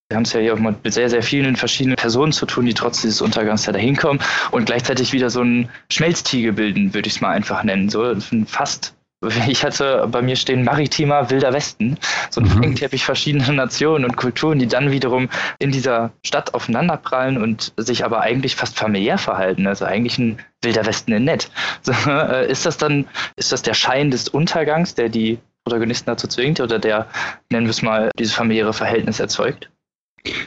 [0.09, 2.73] Wir haben es ja hier auch mit sehr, sehr vielen verschiedenen Personen zu tun, die
[2.73, 4.19] trotz dieses Untergangs ja dahin kommen
[4.51, 7.89] und gleichzeitig wieder so ein Schmelztiegel bilden, würde ich es mal einfach nennen.
[7.89, 8.96] So fast
[9.47, 11.97] ich hatte bei mir stehen maritimer Wilder Westen,
[12.29, 12.77] so ein mhm.
[12.77, 18.55] Verschiedener Nationen und Kulturen, die dann wiederum in dieser Stadt aufeinanderprallen und sich aber eigentlich
[18.55, 19.65] fast familiär verhalten.
[19.67, 21.49] Also eigentlich ein Wilder Westen in nett.
[21.81, 26.27] So, äh, ist das dann, ist das der Schein des Untergangs, der die Protagonisten dazu
[26.27, 27.07] zwingt oder der,
[27.49, 29.69] nennen wir es mal, dieses familiäre Verhältnis erzeugt?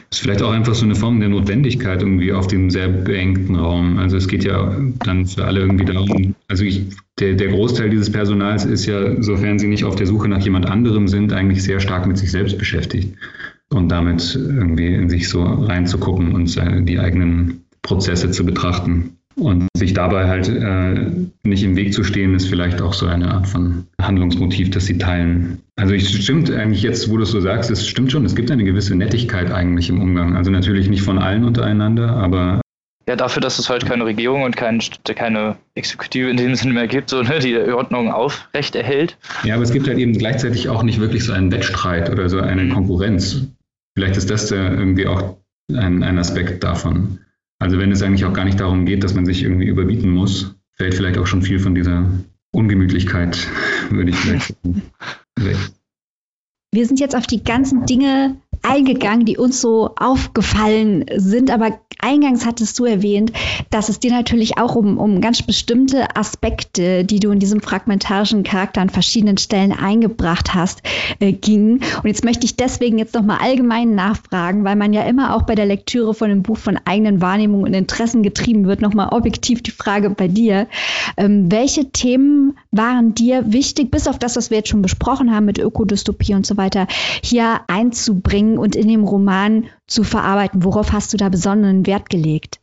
[0.09, 3.55] Das ist vielleicht auch einfach so eine Form der Notwendigkeit irgendwie auf dem sehr beengten
[3.55, 3.97] Raum.
[3.97, 6.83] Also es geht ja dann für alle irgendwie darum, also ich,
[7.19, 10.65] der, der Großteil dieses Personals ist ja, sofern sie nicht auf der Suche nach jemand
[10.65, 13.15] anderem sind, eigentlich sehr stark mit sich selbst beschäftigt
[13.69, 16.53] und damit irgendwie in sich so reinzugucken und
[16.87, 19.17] die eigenen Prozesse zu betrachten.
[19.35, 21.11] Und sich dabei halt äh,
[21.43, 24.97] nicht im Weg zu stehen, ist vielleicht auch so eine Art von Handlungsmotiv, das sie
[24.97, 25.61] teilen.
[25.75, 28.51] Also es stimmt eigentlich jetzt, wo du es so sagst, es stimmt schon, es gibt
[28.51, 30.35] eine gewisse Nettigkeit eigentlich im Umgang.
[30.35, 32.61] Also natürlich nicht von allen untereinander, aber
[33.07, 36.87] ja, dafür, dass es halt keine Regierung und kein, keine Exekutive in dem Sinne mehr
[36.87, 39.17] gibt, so, ne, die die Ordnung aufrecht erhält.
[39.43, 42.39] Ja, aber es gibt halt eben gleichzeitig auch nicht wirklich so einen Wettstreit oder so
[42.39, 43.47] eine Konkurrenz.
[43.97, 45.37] Vielleicht ist das ja irgendwie auch
[45.73, 47.19] ein, ein Aspekt davon.
[47.61, 50.55] Also wenn es eigentlich auch gar nicht darum geht, dass man sich irgendwie überbieten muss,
[50.73, 52.09] fällt vielleicht auch schon viel von dieser
[52.51, 53.47] Ungemütlichkeit,
[53.91, 54.81] würde ich vielleicht sagen.
[56.71, 62.45] Wir sind jetzt auf die ganzen Dinge eingegangen, die uns so aufgefallen sind, aber eingangs
[62.45, 63.31] hattest du erwähnt,
[63.69, 68.43] dass es dir natürlich auch um, um ganz bestimmte Aspekte, die du in diesem fragmentarischen
[68.43, 70.81] Charakter an verschiedenen Stellen eingebracht hast,
[71.19, 71.81] äh, ging.
[72.01, 75.55] Und jetzt möchte ich deswegen jetzt nochmal allgemein nachfragen, weil man ja immer auch bei
[75.55, 78.81] der Lektüre von einem Buch von eigenen Wahrnehmungen und Interessen getrieben wird.
[78.81, 80.67] Nochmal objektiv die Frage bei dir.
[81.17, 85.45] Ähm, welche Themen waren dir wichtig, bis auf das, was wir jetzt schon besprochen haben
[85.45, 86.87] mit Ökodystopie und so weiter,
[87.21, 90.63] hier einzubringen und in dem Roman zu verarbeiten?
[90.63, 92.59] Worauf hast du da besonderen Wert gelegt?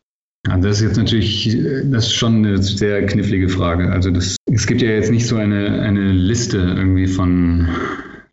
[0.46, 1.58] Ja, das ist jetzt natürlich,
[1.90, 3.90] das ist schon eine sehr knifflige Frage.
[3.90, 7.68] Also das, es gibt ja jetzt nicht so eine, eine Liste irgendwie von,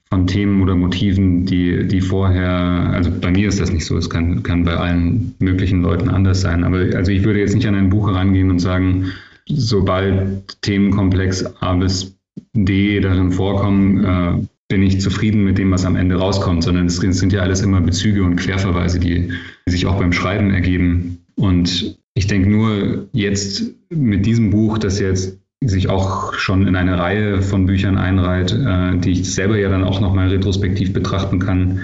[0.10, 2.51] von Themen oder Motiven, die, die vorher,
[2.93, 6.41] also bei mir ist das nicht so, es kann, kann bei allen möglichen Leuten anders
[6.41, 6.63] sein.
[6.63, 9.12] Aber also ich würde jetzt nicht an ein Buch herangehen und sagen,
[9.47, 12.15] sobald Themenkomplex A bis
[12.53, 16.97] D darin vorkommen, äh, bin ich zufrieden mit dem, was am Ende rauskommt, sondern es
[16.97, 19.32] sind ja alles immer Bezüge und Querverweise, die,
[19.67, 21.25] die sich auch beim Schreiben ergeben.
[21.36, 26.99] Und ich denke nur jetzt mit diesem Buch, das jetzt sich auch schon in eine
[26.99, 31.82] Reihe von Büchern einreiht, äh, die ich selber ja dann auch nochmal retrospektiv betrachten kann,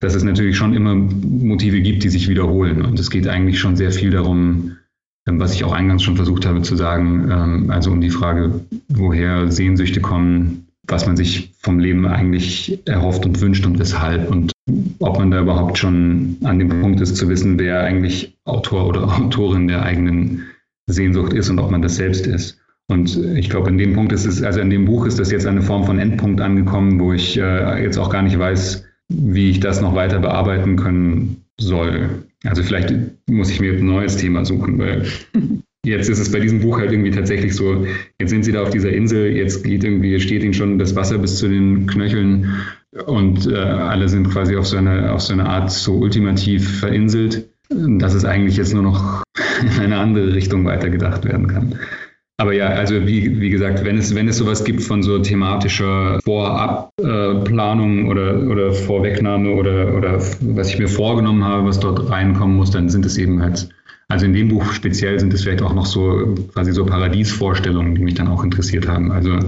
[0.00, 2.82] dass es natürlich schon immer Motive gibt, die sich wiederholen.
[2.82, 4.76] Und es geht eigentlich schon sehr viel darum,
[5.26, 8.60] ähm, was ich auch eingangs schon versucht habe zu sagen, ähm, also um die Frage,
[8.88, 14.52] woher Sehnsüchte kommen, was man sich vom Leben eigentlich erhofft und wünscht und weshalb und
[15.00, 19.02] ob man da überhaupt schon an dem Punkt ist zu wissen, wer eigentlich Autor oder
[19.18, 20.46] Autorin der eigenen
[20.86, 22.58] Sehnsucht ist und ob man das selbst ist.
[22.88, 25.44] Und ich glaube, in dem Punkt ist es, also in dem Buch ist das jetzt
[25.44, 29.58] eine Form von Endpunkt angekommen, wo ich äh, jetzt auch gar nicht weiß, wie ich
[29.58, 32.22] das noch weiter bearbeiten können soll.
[32.44, 32.94] Also vielleicht
[33.28, 35.04] muss ich mir ein neues Thema suchen, weil
[35.86, 37.86] Jetzt ist es bei diesem Buch halt irgendwie tatsächlich so,
[38.18, 41.16] jetzt sind sie da auf dieser Insel, jetzt geht irgendwie, steht ihnen schon das Wasser
[41.18, 42.56] bis zu den Knöcheln
[43.06, 47.48] und äh, alle sind quasi auf so, eine, auf so eine Art so ultimativ verinselt,
[47.70, 49.22] dass es eigentlich jetzt nur noch
[49.62, 51.78] in eine andere Richtung weitergedacht werden kann.
[52.38, 56.18] Aber ja, also wie, wie gesagt, wenn es, wenn es sowas gibt von so thematischer
[56.24, 62.56] Vorabplanung äh, oder, oder Vorwegnahme oder, oder was ich mir vorgenommen habe, was dort reinkommen
[62.56, 63.68] muss, dann sind es eben halt
[64.08, 68.02] also in dem Buch speziell sind es vielleicht auch noch so quasi so Paradiesvorstellungen, die
[68.02, 69.10] mich dann auch interessiert haben.
[69.10, 69.38] Also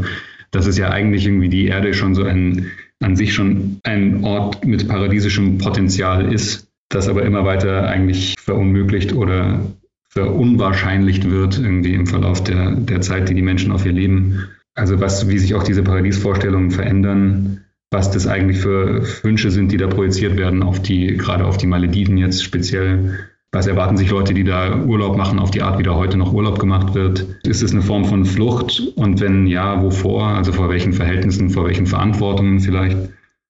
[0.51, 4.65] dass es ja eigentlich irgendwie die Erde schon so ein, an sich schon ein Ort
[4.65, 9.61] mit paradiesischem Potenzial ist, das aber immer weiter eigentlich verunmöglicht oder
[10.09, 14.49] verunwahrscheinlicht wird irgendwie im Verlauf der, der Zeit, die die Menschen auf ihr Leben.
[14.75, 19.77] Also was, wie sich auch diese Paradiesvorstellungen verändern, was das eigentlich für Wünsche sind, die
[19.77, 23.19] da projiziert werden auf die, gerade auf die Malediven jetzt speziell
[23.53, 26.33] was erwarten sich Leute, die da Urlaub machen, auf die Art, wie da heute noch
[26.33, 27.27] Urlaub gemacht wird?
[27.45, 28.83] Ist es eine Form von Flucht?
[28.97, 30.29] Und wenn ja, wovor?
[30.29, 32.99] Also vor welchen Verhältnissen, vor welchen Verantwortungen vielleicht?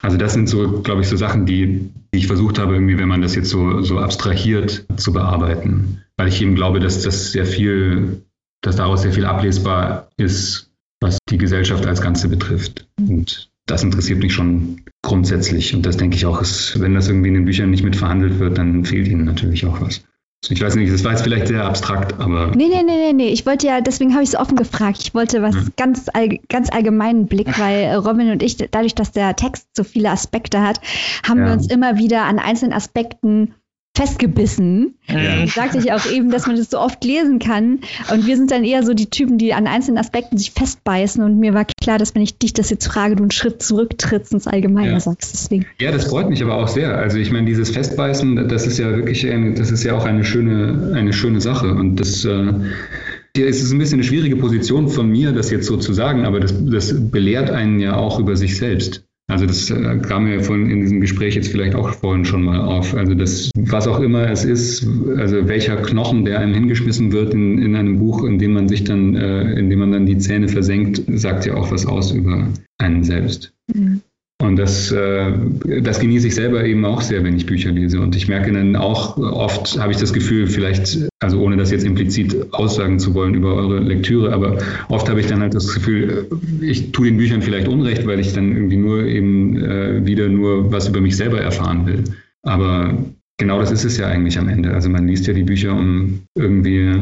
[0.00, 3.08] Also das sind so, glaube ich, so Sachen, die, die ich versucht habe, irgendwie, wenn
[3.08, 6.04] man das jetzt so, so abstrahiert zu bearbeiten.
[6.16, 8.22] Weil ich eben glaube, dass das sehr viel,
[8.62, 12.87] dass daraus sehr viel ablesbar ist, was die Gesellschaft als Ganze betrifft.
[13.00, 15.74] Und das interessiert mich schon grundsätzlich.
[15.74, 18.38] Und das denke ich auch, ist, wenn das irgendwie in den Büchern nicht mit verhandelt
[18.38, 20.02] wird, dann fehlt ihnen natürlich auch was.
[20.48, 22.52] Ich weiß nicht, das war jetzt vielleicht sehr abstrakt, aber.
[22.54, 23.28] Nee, nee, nee, nee, nee.
[23.31, 24.98] Ich wollte ja, deswegen habe ich es offen gefragt.
[25.02, 25.72] Ich wollte was hm.
[25.76, 26.07] ganz,
[26.48, 30.81] ganz allgemeinen Blick, weil Robin und ich, dadurch, dass der Text so viele Aspekte hat,
[31.26, 31.46] haben ja.
[31.46, 33.54] wir uns immer wieder an einzelnen Aspekten
[33.98, 34.94] festgebissen.
[35.08, 35.46] Ja.
[35.48, 37.80] Sagte ich auch eben, dass man das so oft lesen kann.
[38.12, 41.22] Und wir sind dann eher so die Typen, die an einzelnen Aspekten sich festbeißen.
[41.22, 44.32] Und mir war klar, dass wenn ich dich das jetzt frage, du einen Schritt zurücktrittst
[44.32, 45.00] ins Allgemeine ja.
[45.00, 45.32] sagst.
[45.32, 45.66] Deswegen.
[45.80, 46.96] Ja, das freut mich aber auch sehr.
[46.96, 50.24] Also ich meine, dieses Festbeißen, das ist ja wirklich, eine, das ist ja auch eine
[50.24, 51.74] schöne, eine schöne Sache.
[51.74, 52.52] Und das äh,
[53.37, 56.40] es ist ein bisschen eine schwierige Position von mir, das jetzt so zu sagen, aber
[56.40, 59.07] das, das belehrt einen ja auch über sich selbst.
[59.30, 62.60] Also das äh, kam mir von in diesem Gespräch jetzt vielleicht auch vorhin schon mal
[62.60, 62.94] auf.
[62.94, 64.86] Also das, was auch immer es ist,
[65.16, 68.84] also welcher Knochen, der einem hingeschmissen wird in, in einem Buch, in dem man sich
[68.84, 72.48] dann, äh, in dem man dann die Zähne versenkt, sagt ja auch was aus über
[72.78, 73.52] einen selbst.
[73.74, 74.00] Mhm.
[74.58, 75.32] Das, äh,
[75.82, 78.00] das genieße ich selber eben auch sehr, wenn ich Bücher lese.
[78.00, 81.84] Und ich merke dann auch, oft habe ich das Gefühl, vielleicht, also ohne das jetzt
[81.84, 86.26] implizit aussagen zu wollen über eure Lektüre, aber oft habe ich dann halt das Gefühl,
[86.60, 90.72] ich tue den Büchern vielleicht Unrecht, weil ich dann irgendwie nur eben äh, wieder nur
[90.72, 92.04] was über mich selber erfahren will.
[92.42, 92.94] Aber
[93.36, 94.74] genau das ist es ja eigentlich am Ende.
[94.74, 96.94] Also man liest ja die Bücher, um irgendwie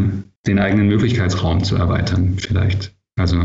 [0.46, 2.95] den eigenen Möglichkeitsraum zu erweitern, vielleicht.
[3.18, 3.38] Also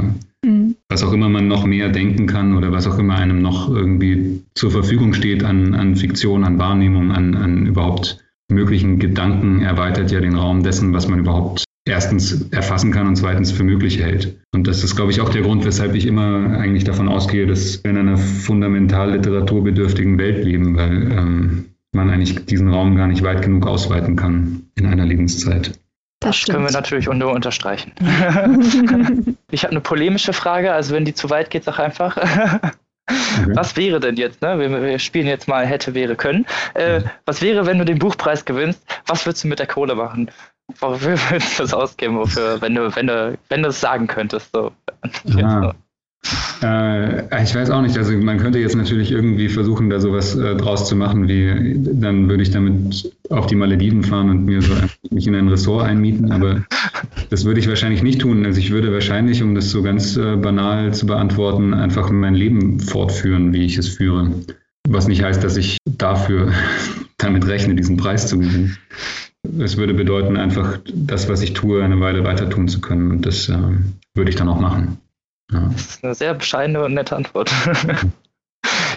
[0.45, 0.75] mhm.
[0.89, 4.43] was auch immer man noch mehr denken kann oder was auch immer einem noch irgendwie
[4.53, 8.17] zur Verfügung steht an, an Fiktion, an Wahrnehmung, an, an überhaupt
[8.49, 13.51] möglichen Gedanken, erweitert ja den Raum dessen, was man überhaupt erstens erfassen kann und zweitens
[13.51, 14.37] für möglich hält.
[14.53, 17.83] Und das ist, glaube ich, auch der Grund, weshalb ich immer eigentlich davon ausgehe, dass
[17.83, 23.23] wir in einer fundamental literaturbedürftigen Welt leben, weil ähm, man eigentlich diesen Raum gar nicht
[23.23, 25.79] weit genug ausweiten kann in einer Lebenszeit.
[26.21, 27.91] Das, das können wir natürlich nur unterstreichen.
[29.51, 32.17] ich habe eine polemische Frage, also wenn die zu weit geht, sag einfach.
[33.07, 33.55] Okay.
[33.55, 34.57] Was wäre denn jetzt, ne?
[34.59, 36.45] Wir, wir, spielen jetzt mal hätte, wäre, können.
[36.75, 38.85] Äh, was wäre, wenn du den Buchpreis gewinnst?
[39.07, 40.31] Was würdest du mit der Kohle machen?
[40.79, 42.17] Wofür würdest du das ausgeben?
[42.17, 44.51] Wofür, wenn du, wenn du, wenn du es sagen könntest?
[44.53, 44.71] So.
[45.41, 45.73] Ah.
[46.61, 47.97] Äh, ich weiß auch nicht.
[47.97, 52.29] Also man könnte jetzt natürlich irgendwie versuchen, da sowas äh, draus zu machen, wie dann
[52.29, 54.73] würde ich damit auf die Malediven fahren und mir so
[55.09, 56.31] mich in ein Ressort einmieten.
[56.31, 56.63] Aber
[57.29, 58.45] das würde ich wahrscheinlich nicht tun.
[58.45, 62.79] Also ich würde wahrscheinlich, um das so ganz äh, banal zu beantworten, einfach mein Leben
[62.79, 64.31] fortführen, wie ich es führe.
[64.87, 66.51] Was nicht heißt, dass ich dafür
[67.17, 68.77] damit rechne, diesen Preis zu gewinnen.
[69.59, 73.09] Es würde bedeuten, einfach das, was ich tue, eine Weile weiter tun zu können.
[73.09, 73.57] Und das äh,
[74.13, 74.99] würde ich dann auch machen.
[75.51, 75.69] Ja.
[75.71, 77.51] Das ist eine sehr bescheidene und nette Antwort.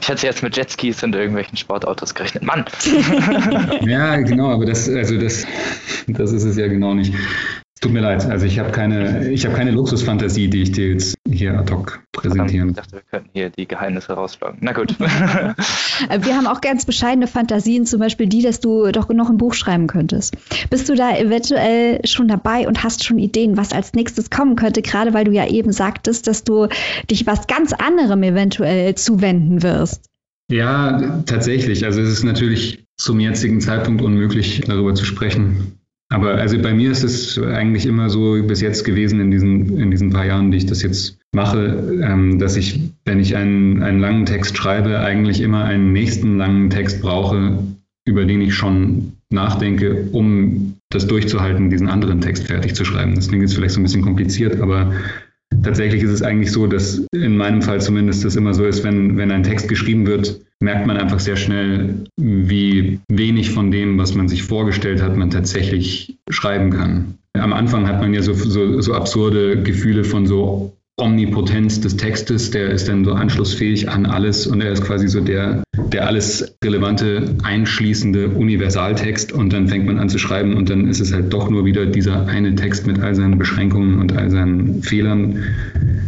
[0.01, 2.43] Ich hätte jetzt mit Jetskis und irgendwelchen Sportautos gerechnet.
[2.43, 2.67] Mann!
[3.87, 5.47] ja, genau, aber das, also das,
[6.07, 7.15] das ist es ja genau nicht.
[7.81, 11.14] Tut mir leid, also ich habe keine, ich habe keine Luxusfantasie, die ich dir jetzt
[11.35, 12.71] hier ad hoc präsentieren.
[12.71, 14.59] Ich dachte, wir könnten hier die Geheimnisse rausschlagen.
[14.61, 14.99] Na gut.
[15.01, 19.55] wir haben auch ganz bescheidene Fantasien, zum Beispiel die, dass du doch noch ein Buch
[19.55, 20.37] schreiben könntest.
[20.71, 24.83] Bist du da eventuell schon dabei und hast schon Ideen, was als nächstes kommen könnte,
[24.83, 26.69] gerade weil du ja eben sagtest, dass du
[27.11, 30.09] dich was ganz anderem eventuell zuwenden wirst?
[30.51, 31.85] Ja, tatsächlich.
[31.85, 35.79] Also es ist natürlich zum jetzigen Zeitpunkt unmöglich, darüber zu sprechen
[36.15, 39.91] aber also bei mir ist es eigentlich immer so bis jetzt gewesen in diesen, in
[39.91, 44.01] diesen paar Jahren, die ich das jetzt mache, ähm, dass ich, wenn ich einen, einen
[44.01, 47.59] langen Text schreibe, eigentlich immer einen nächsten langen Text brauche,
[48.07, 53.15] über den ich schon nachdenke, um das durchzuhalten, diesen anderen Text fertig zu schreiben.
[53.15, 54.93] Das klingt jetzt vielleicht so ein bisschen kompliziert, aber
[55.63, 59.17] tatsächlich ist es eigentlich so, dass in meinem Fall zumindest das immer so ist, wenn,
[59.17, 64.15] wenn ein Text geschrieben wird, merkt man einfach sehr schnell, wie wenig von dem, was
[64.15, 67.15] man sich vorgestellt hat, man tatsächlich schreiben kann.
[67.35, 72.53] Am Anfang hat man ja so, so, so absurde Gefühle von so Omnipotenz des Textes,
[72.53, 76.57] der ist dann so anschlussfähig an alles und er ist quasi so der, der alles
[76.63, 81.33] relevante, einschließende Universaltext und dann fängt man an zu schreiben und dann ist es halt
[81.33, 85.43] doch nur wieder dieser eine Text mit all seinen Beschränkungen und all seinen Fehlern,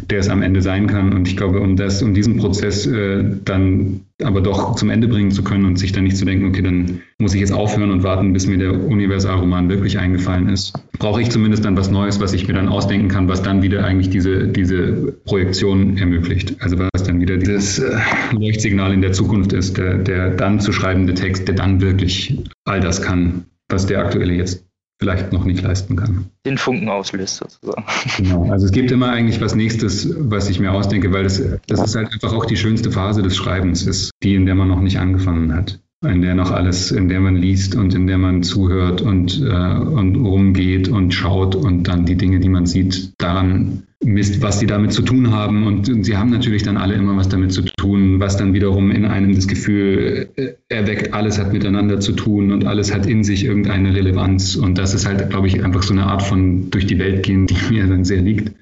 [0.09, 1.13] der es am Ende sein kann.
[1.13, 5.31] Und ich glaube, um das, um diesen Prozess äh, dann aber doch zum Ende bringen
[5.31, 8.03] zu können und sich dann nicht zu denken, okay, dann muss ich jetzt aufhören und
[8.03, 12.33] warten, bis mir der Universalroman wirklich eingefallen ist, brauche ich zumindest dann was Neues, was
[12.33, 16.57] ich mir dann ausdenken kann, was dann wieder eigentlich diese, diese Projektion ermöglicht.
[16.61, 17.99] Also was dann wieder dieses äh,
[18.33, 22.81] Leuchtsignal in der Zukunft ist, der, der dann zu schreibende Text, der dann wirklich all
[22.81, 24.67] das kann, was der aktuelle jetzt
[24.99, 26.31] vielleicht noch nicht leisten kann.
[26.45, 27.85] Den Funken auslöst sozusagen.
[28.17, 31.81] Genau, also es gibt immer eigentlich was Nächstes, was ich mir ausdenke, weil das, das
[31.81, 34.81] ist halt einfach auch die schönste Phase des Schreibens, ist die, in der man noch
[34.81, 35.81] nicht angefangen hat.
[36.09, 39.79] In der noch alles, in der man liest und in der man zuhört und, äh,
[39.79, 44.67] und rumgeht und schaut und dann die Dinge, die man sieht, daran misst, was die
[44.67, 45.67] damit zu tun haben.
[45.67, 48.91] Und, und, sie haben natürlich dann alle immer was damit zu tun, was dann wiederum
[48.91, 53.25] in einem das Gefühl äh, erweckt, alles hat miteinander zu tun und alles hat in
[53.25, 54.57] sich irgendeine Relevanz.
[54.57, 57.47] Und das ist halt, glaube ich, einfach so eine Art von durch die Welt gehen,
[57.47, 58.53] die mir dann sehr liegt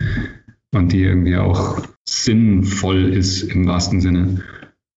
[0.75, 4.41] und die irgendwie auch sinnvoll ist im wahrsten Sinne.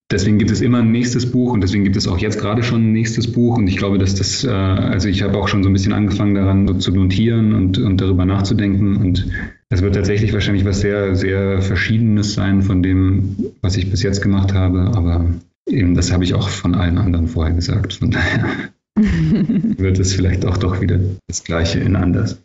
[0.10, 2.82] Deswegen gibt es immer ein nächstes Buch und deswegen gibt es auch jetzt gerade schon
[2.82, 3.58] ein nächstes Buch.
[3.58, 6.34] Und ich glaube, dass das, äh, also ich habe auch schon so ein bisschen angefangen
[6.34, 8.96] daran so zu notieren und, und darüber nachzudenken.
[8.96, 9.28] Und
[9.70, 14.22] es wird tatsächlich wahrscheinlich was sehr, sehr Verschiedenes sein von dem, was ich bis jetzt
[14.22, 14.92] gemacht habe.
[14.96, 15.26] Aber
[15.68, 17.94] eben das habe ich auch von allen anderen vorher gesagt.
[17.96, 18.46] Von daher
[18.96, 22.42] wird es vielleicht auch doch wieder das Gleiche in anders.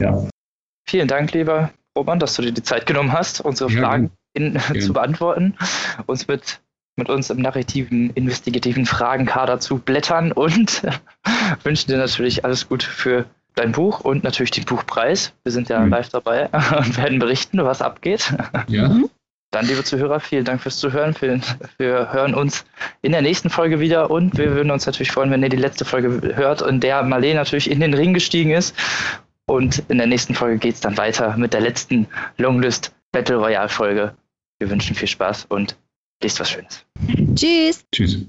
[0.00, 0.28] Ja.
[0.88, 4.58] Vielen Dank, lieber Roman, dass du dir die Zeit genommen hast, unsere ja, Fragen in,
[4.80, 5.54] zu beantworten,
[6.06, 6.60] uns mit
[6.96, 10.82] mit uns im narrativen, investigativen Fragenkader zu blättern und
[11.64, 15.32] wünschen dir natürlich alles Gute für dein Buch und natürlich den Buchpreis.
[15.42, 15.90] Wir sind ja mhm.
[15.90, 18.34] live dabei und werden berichten, was abgeht.
[18.68, 18.94] Ja.
[19.52, 21.14] Dann, liebe Zuhörer, vielen Dank fürs Zuhören.
[21.76, 22.64] Wir hören uns
[23.02, 25.84] in der nächsten Folge wieder und wir würden uns natürlich freuen, wenn ihr die letzte
[25.84, 28.74] Folge hört, in der Marlene natürlich in den Ring gestiegen ist.
[29.46, 32.06] Und in der nächsten Folge geht es dann weiter mit der letzten
[32.38, 34.14] Longlist Battle Royale Folge.
[34.58, 35.76] Wir wünschen viel Spaß und
[36.22, 36.84] Lest was Schönes.
[37.34, 37.84] Tschüss.
[37.92, 38.26] Tschüss.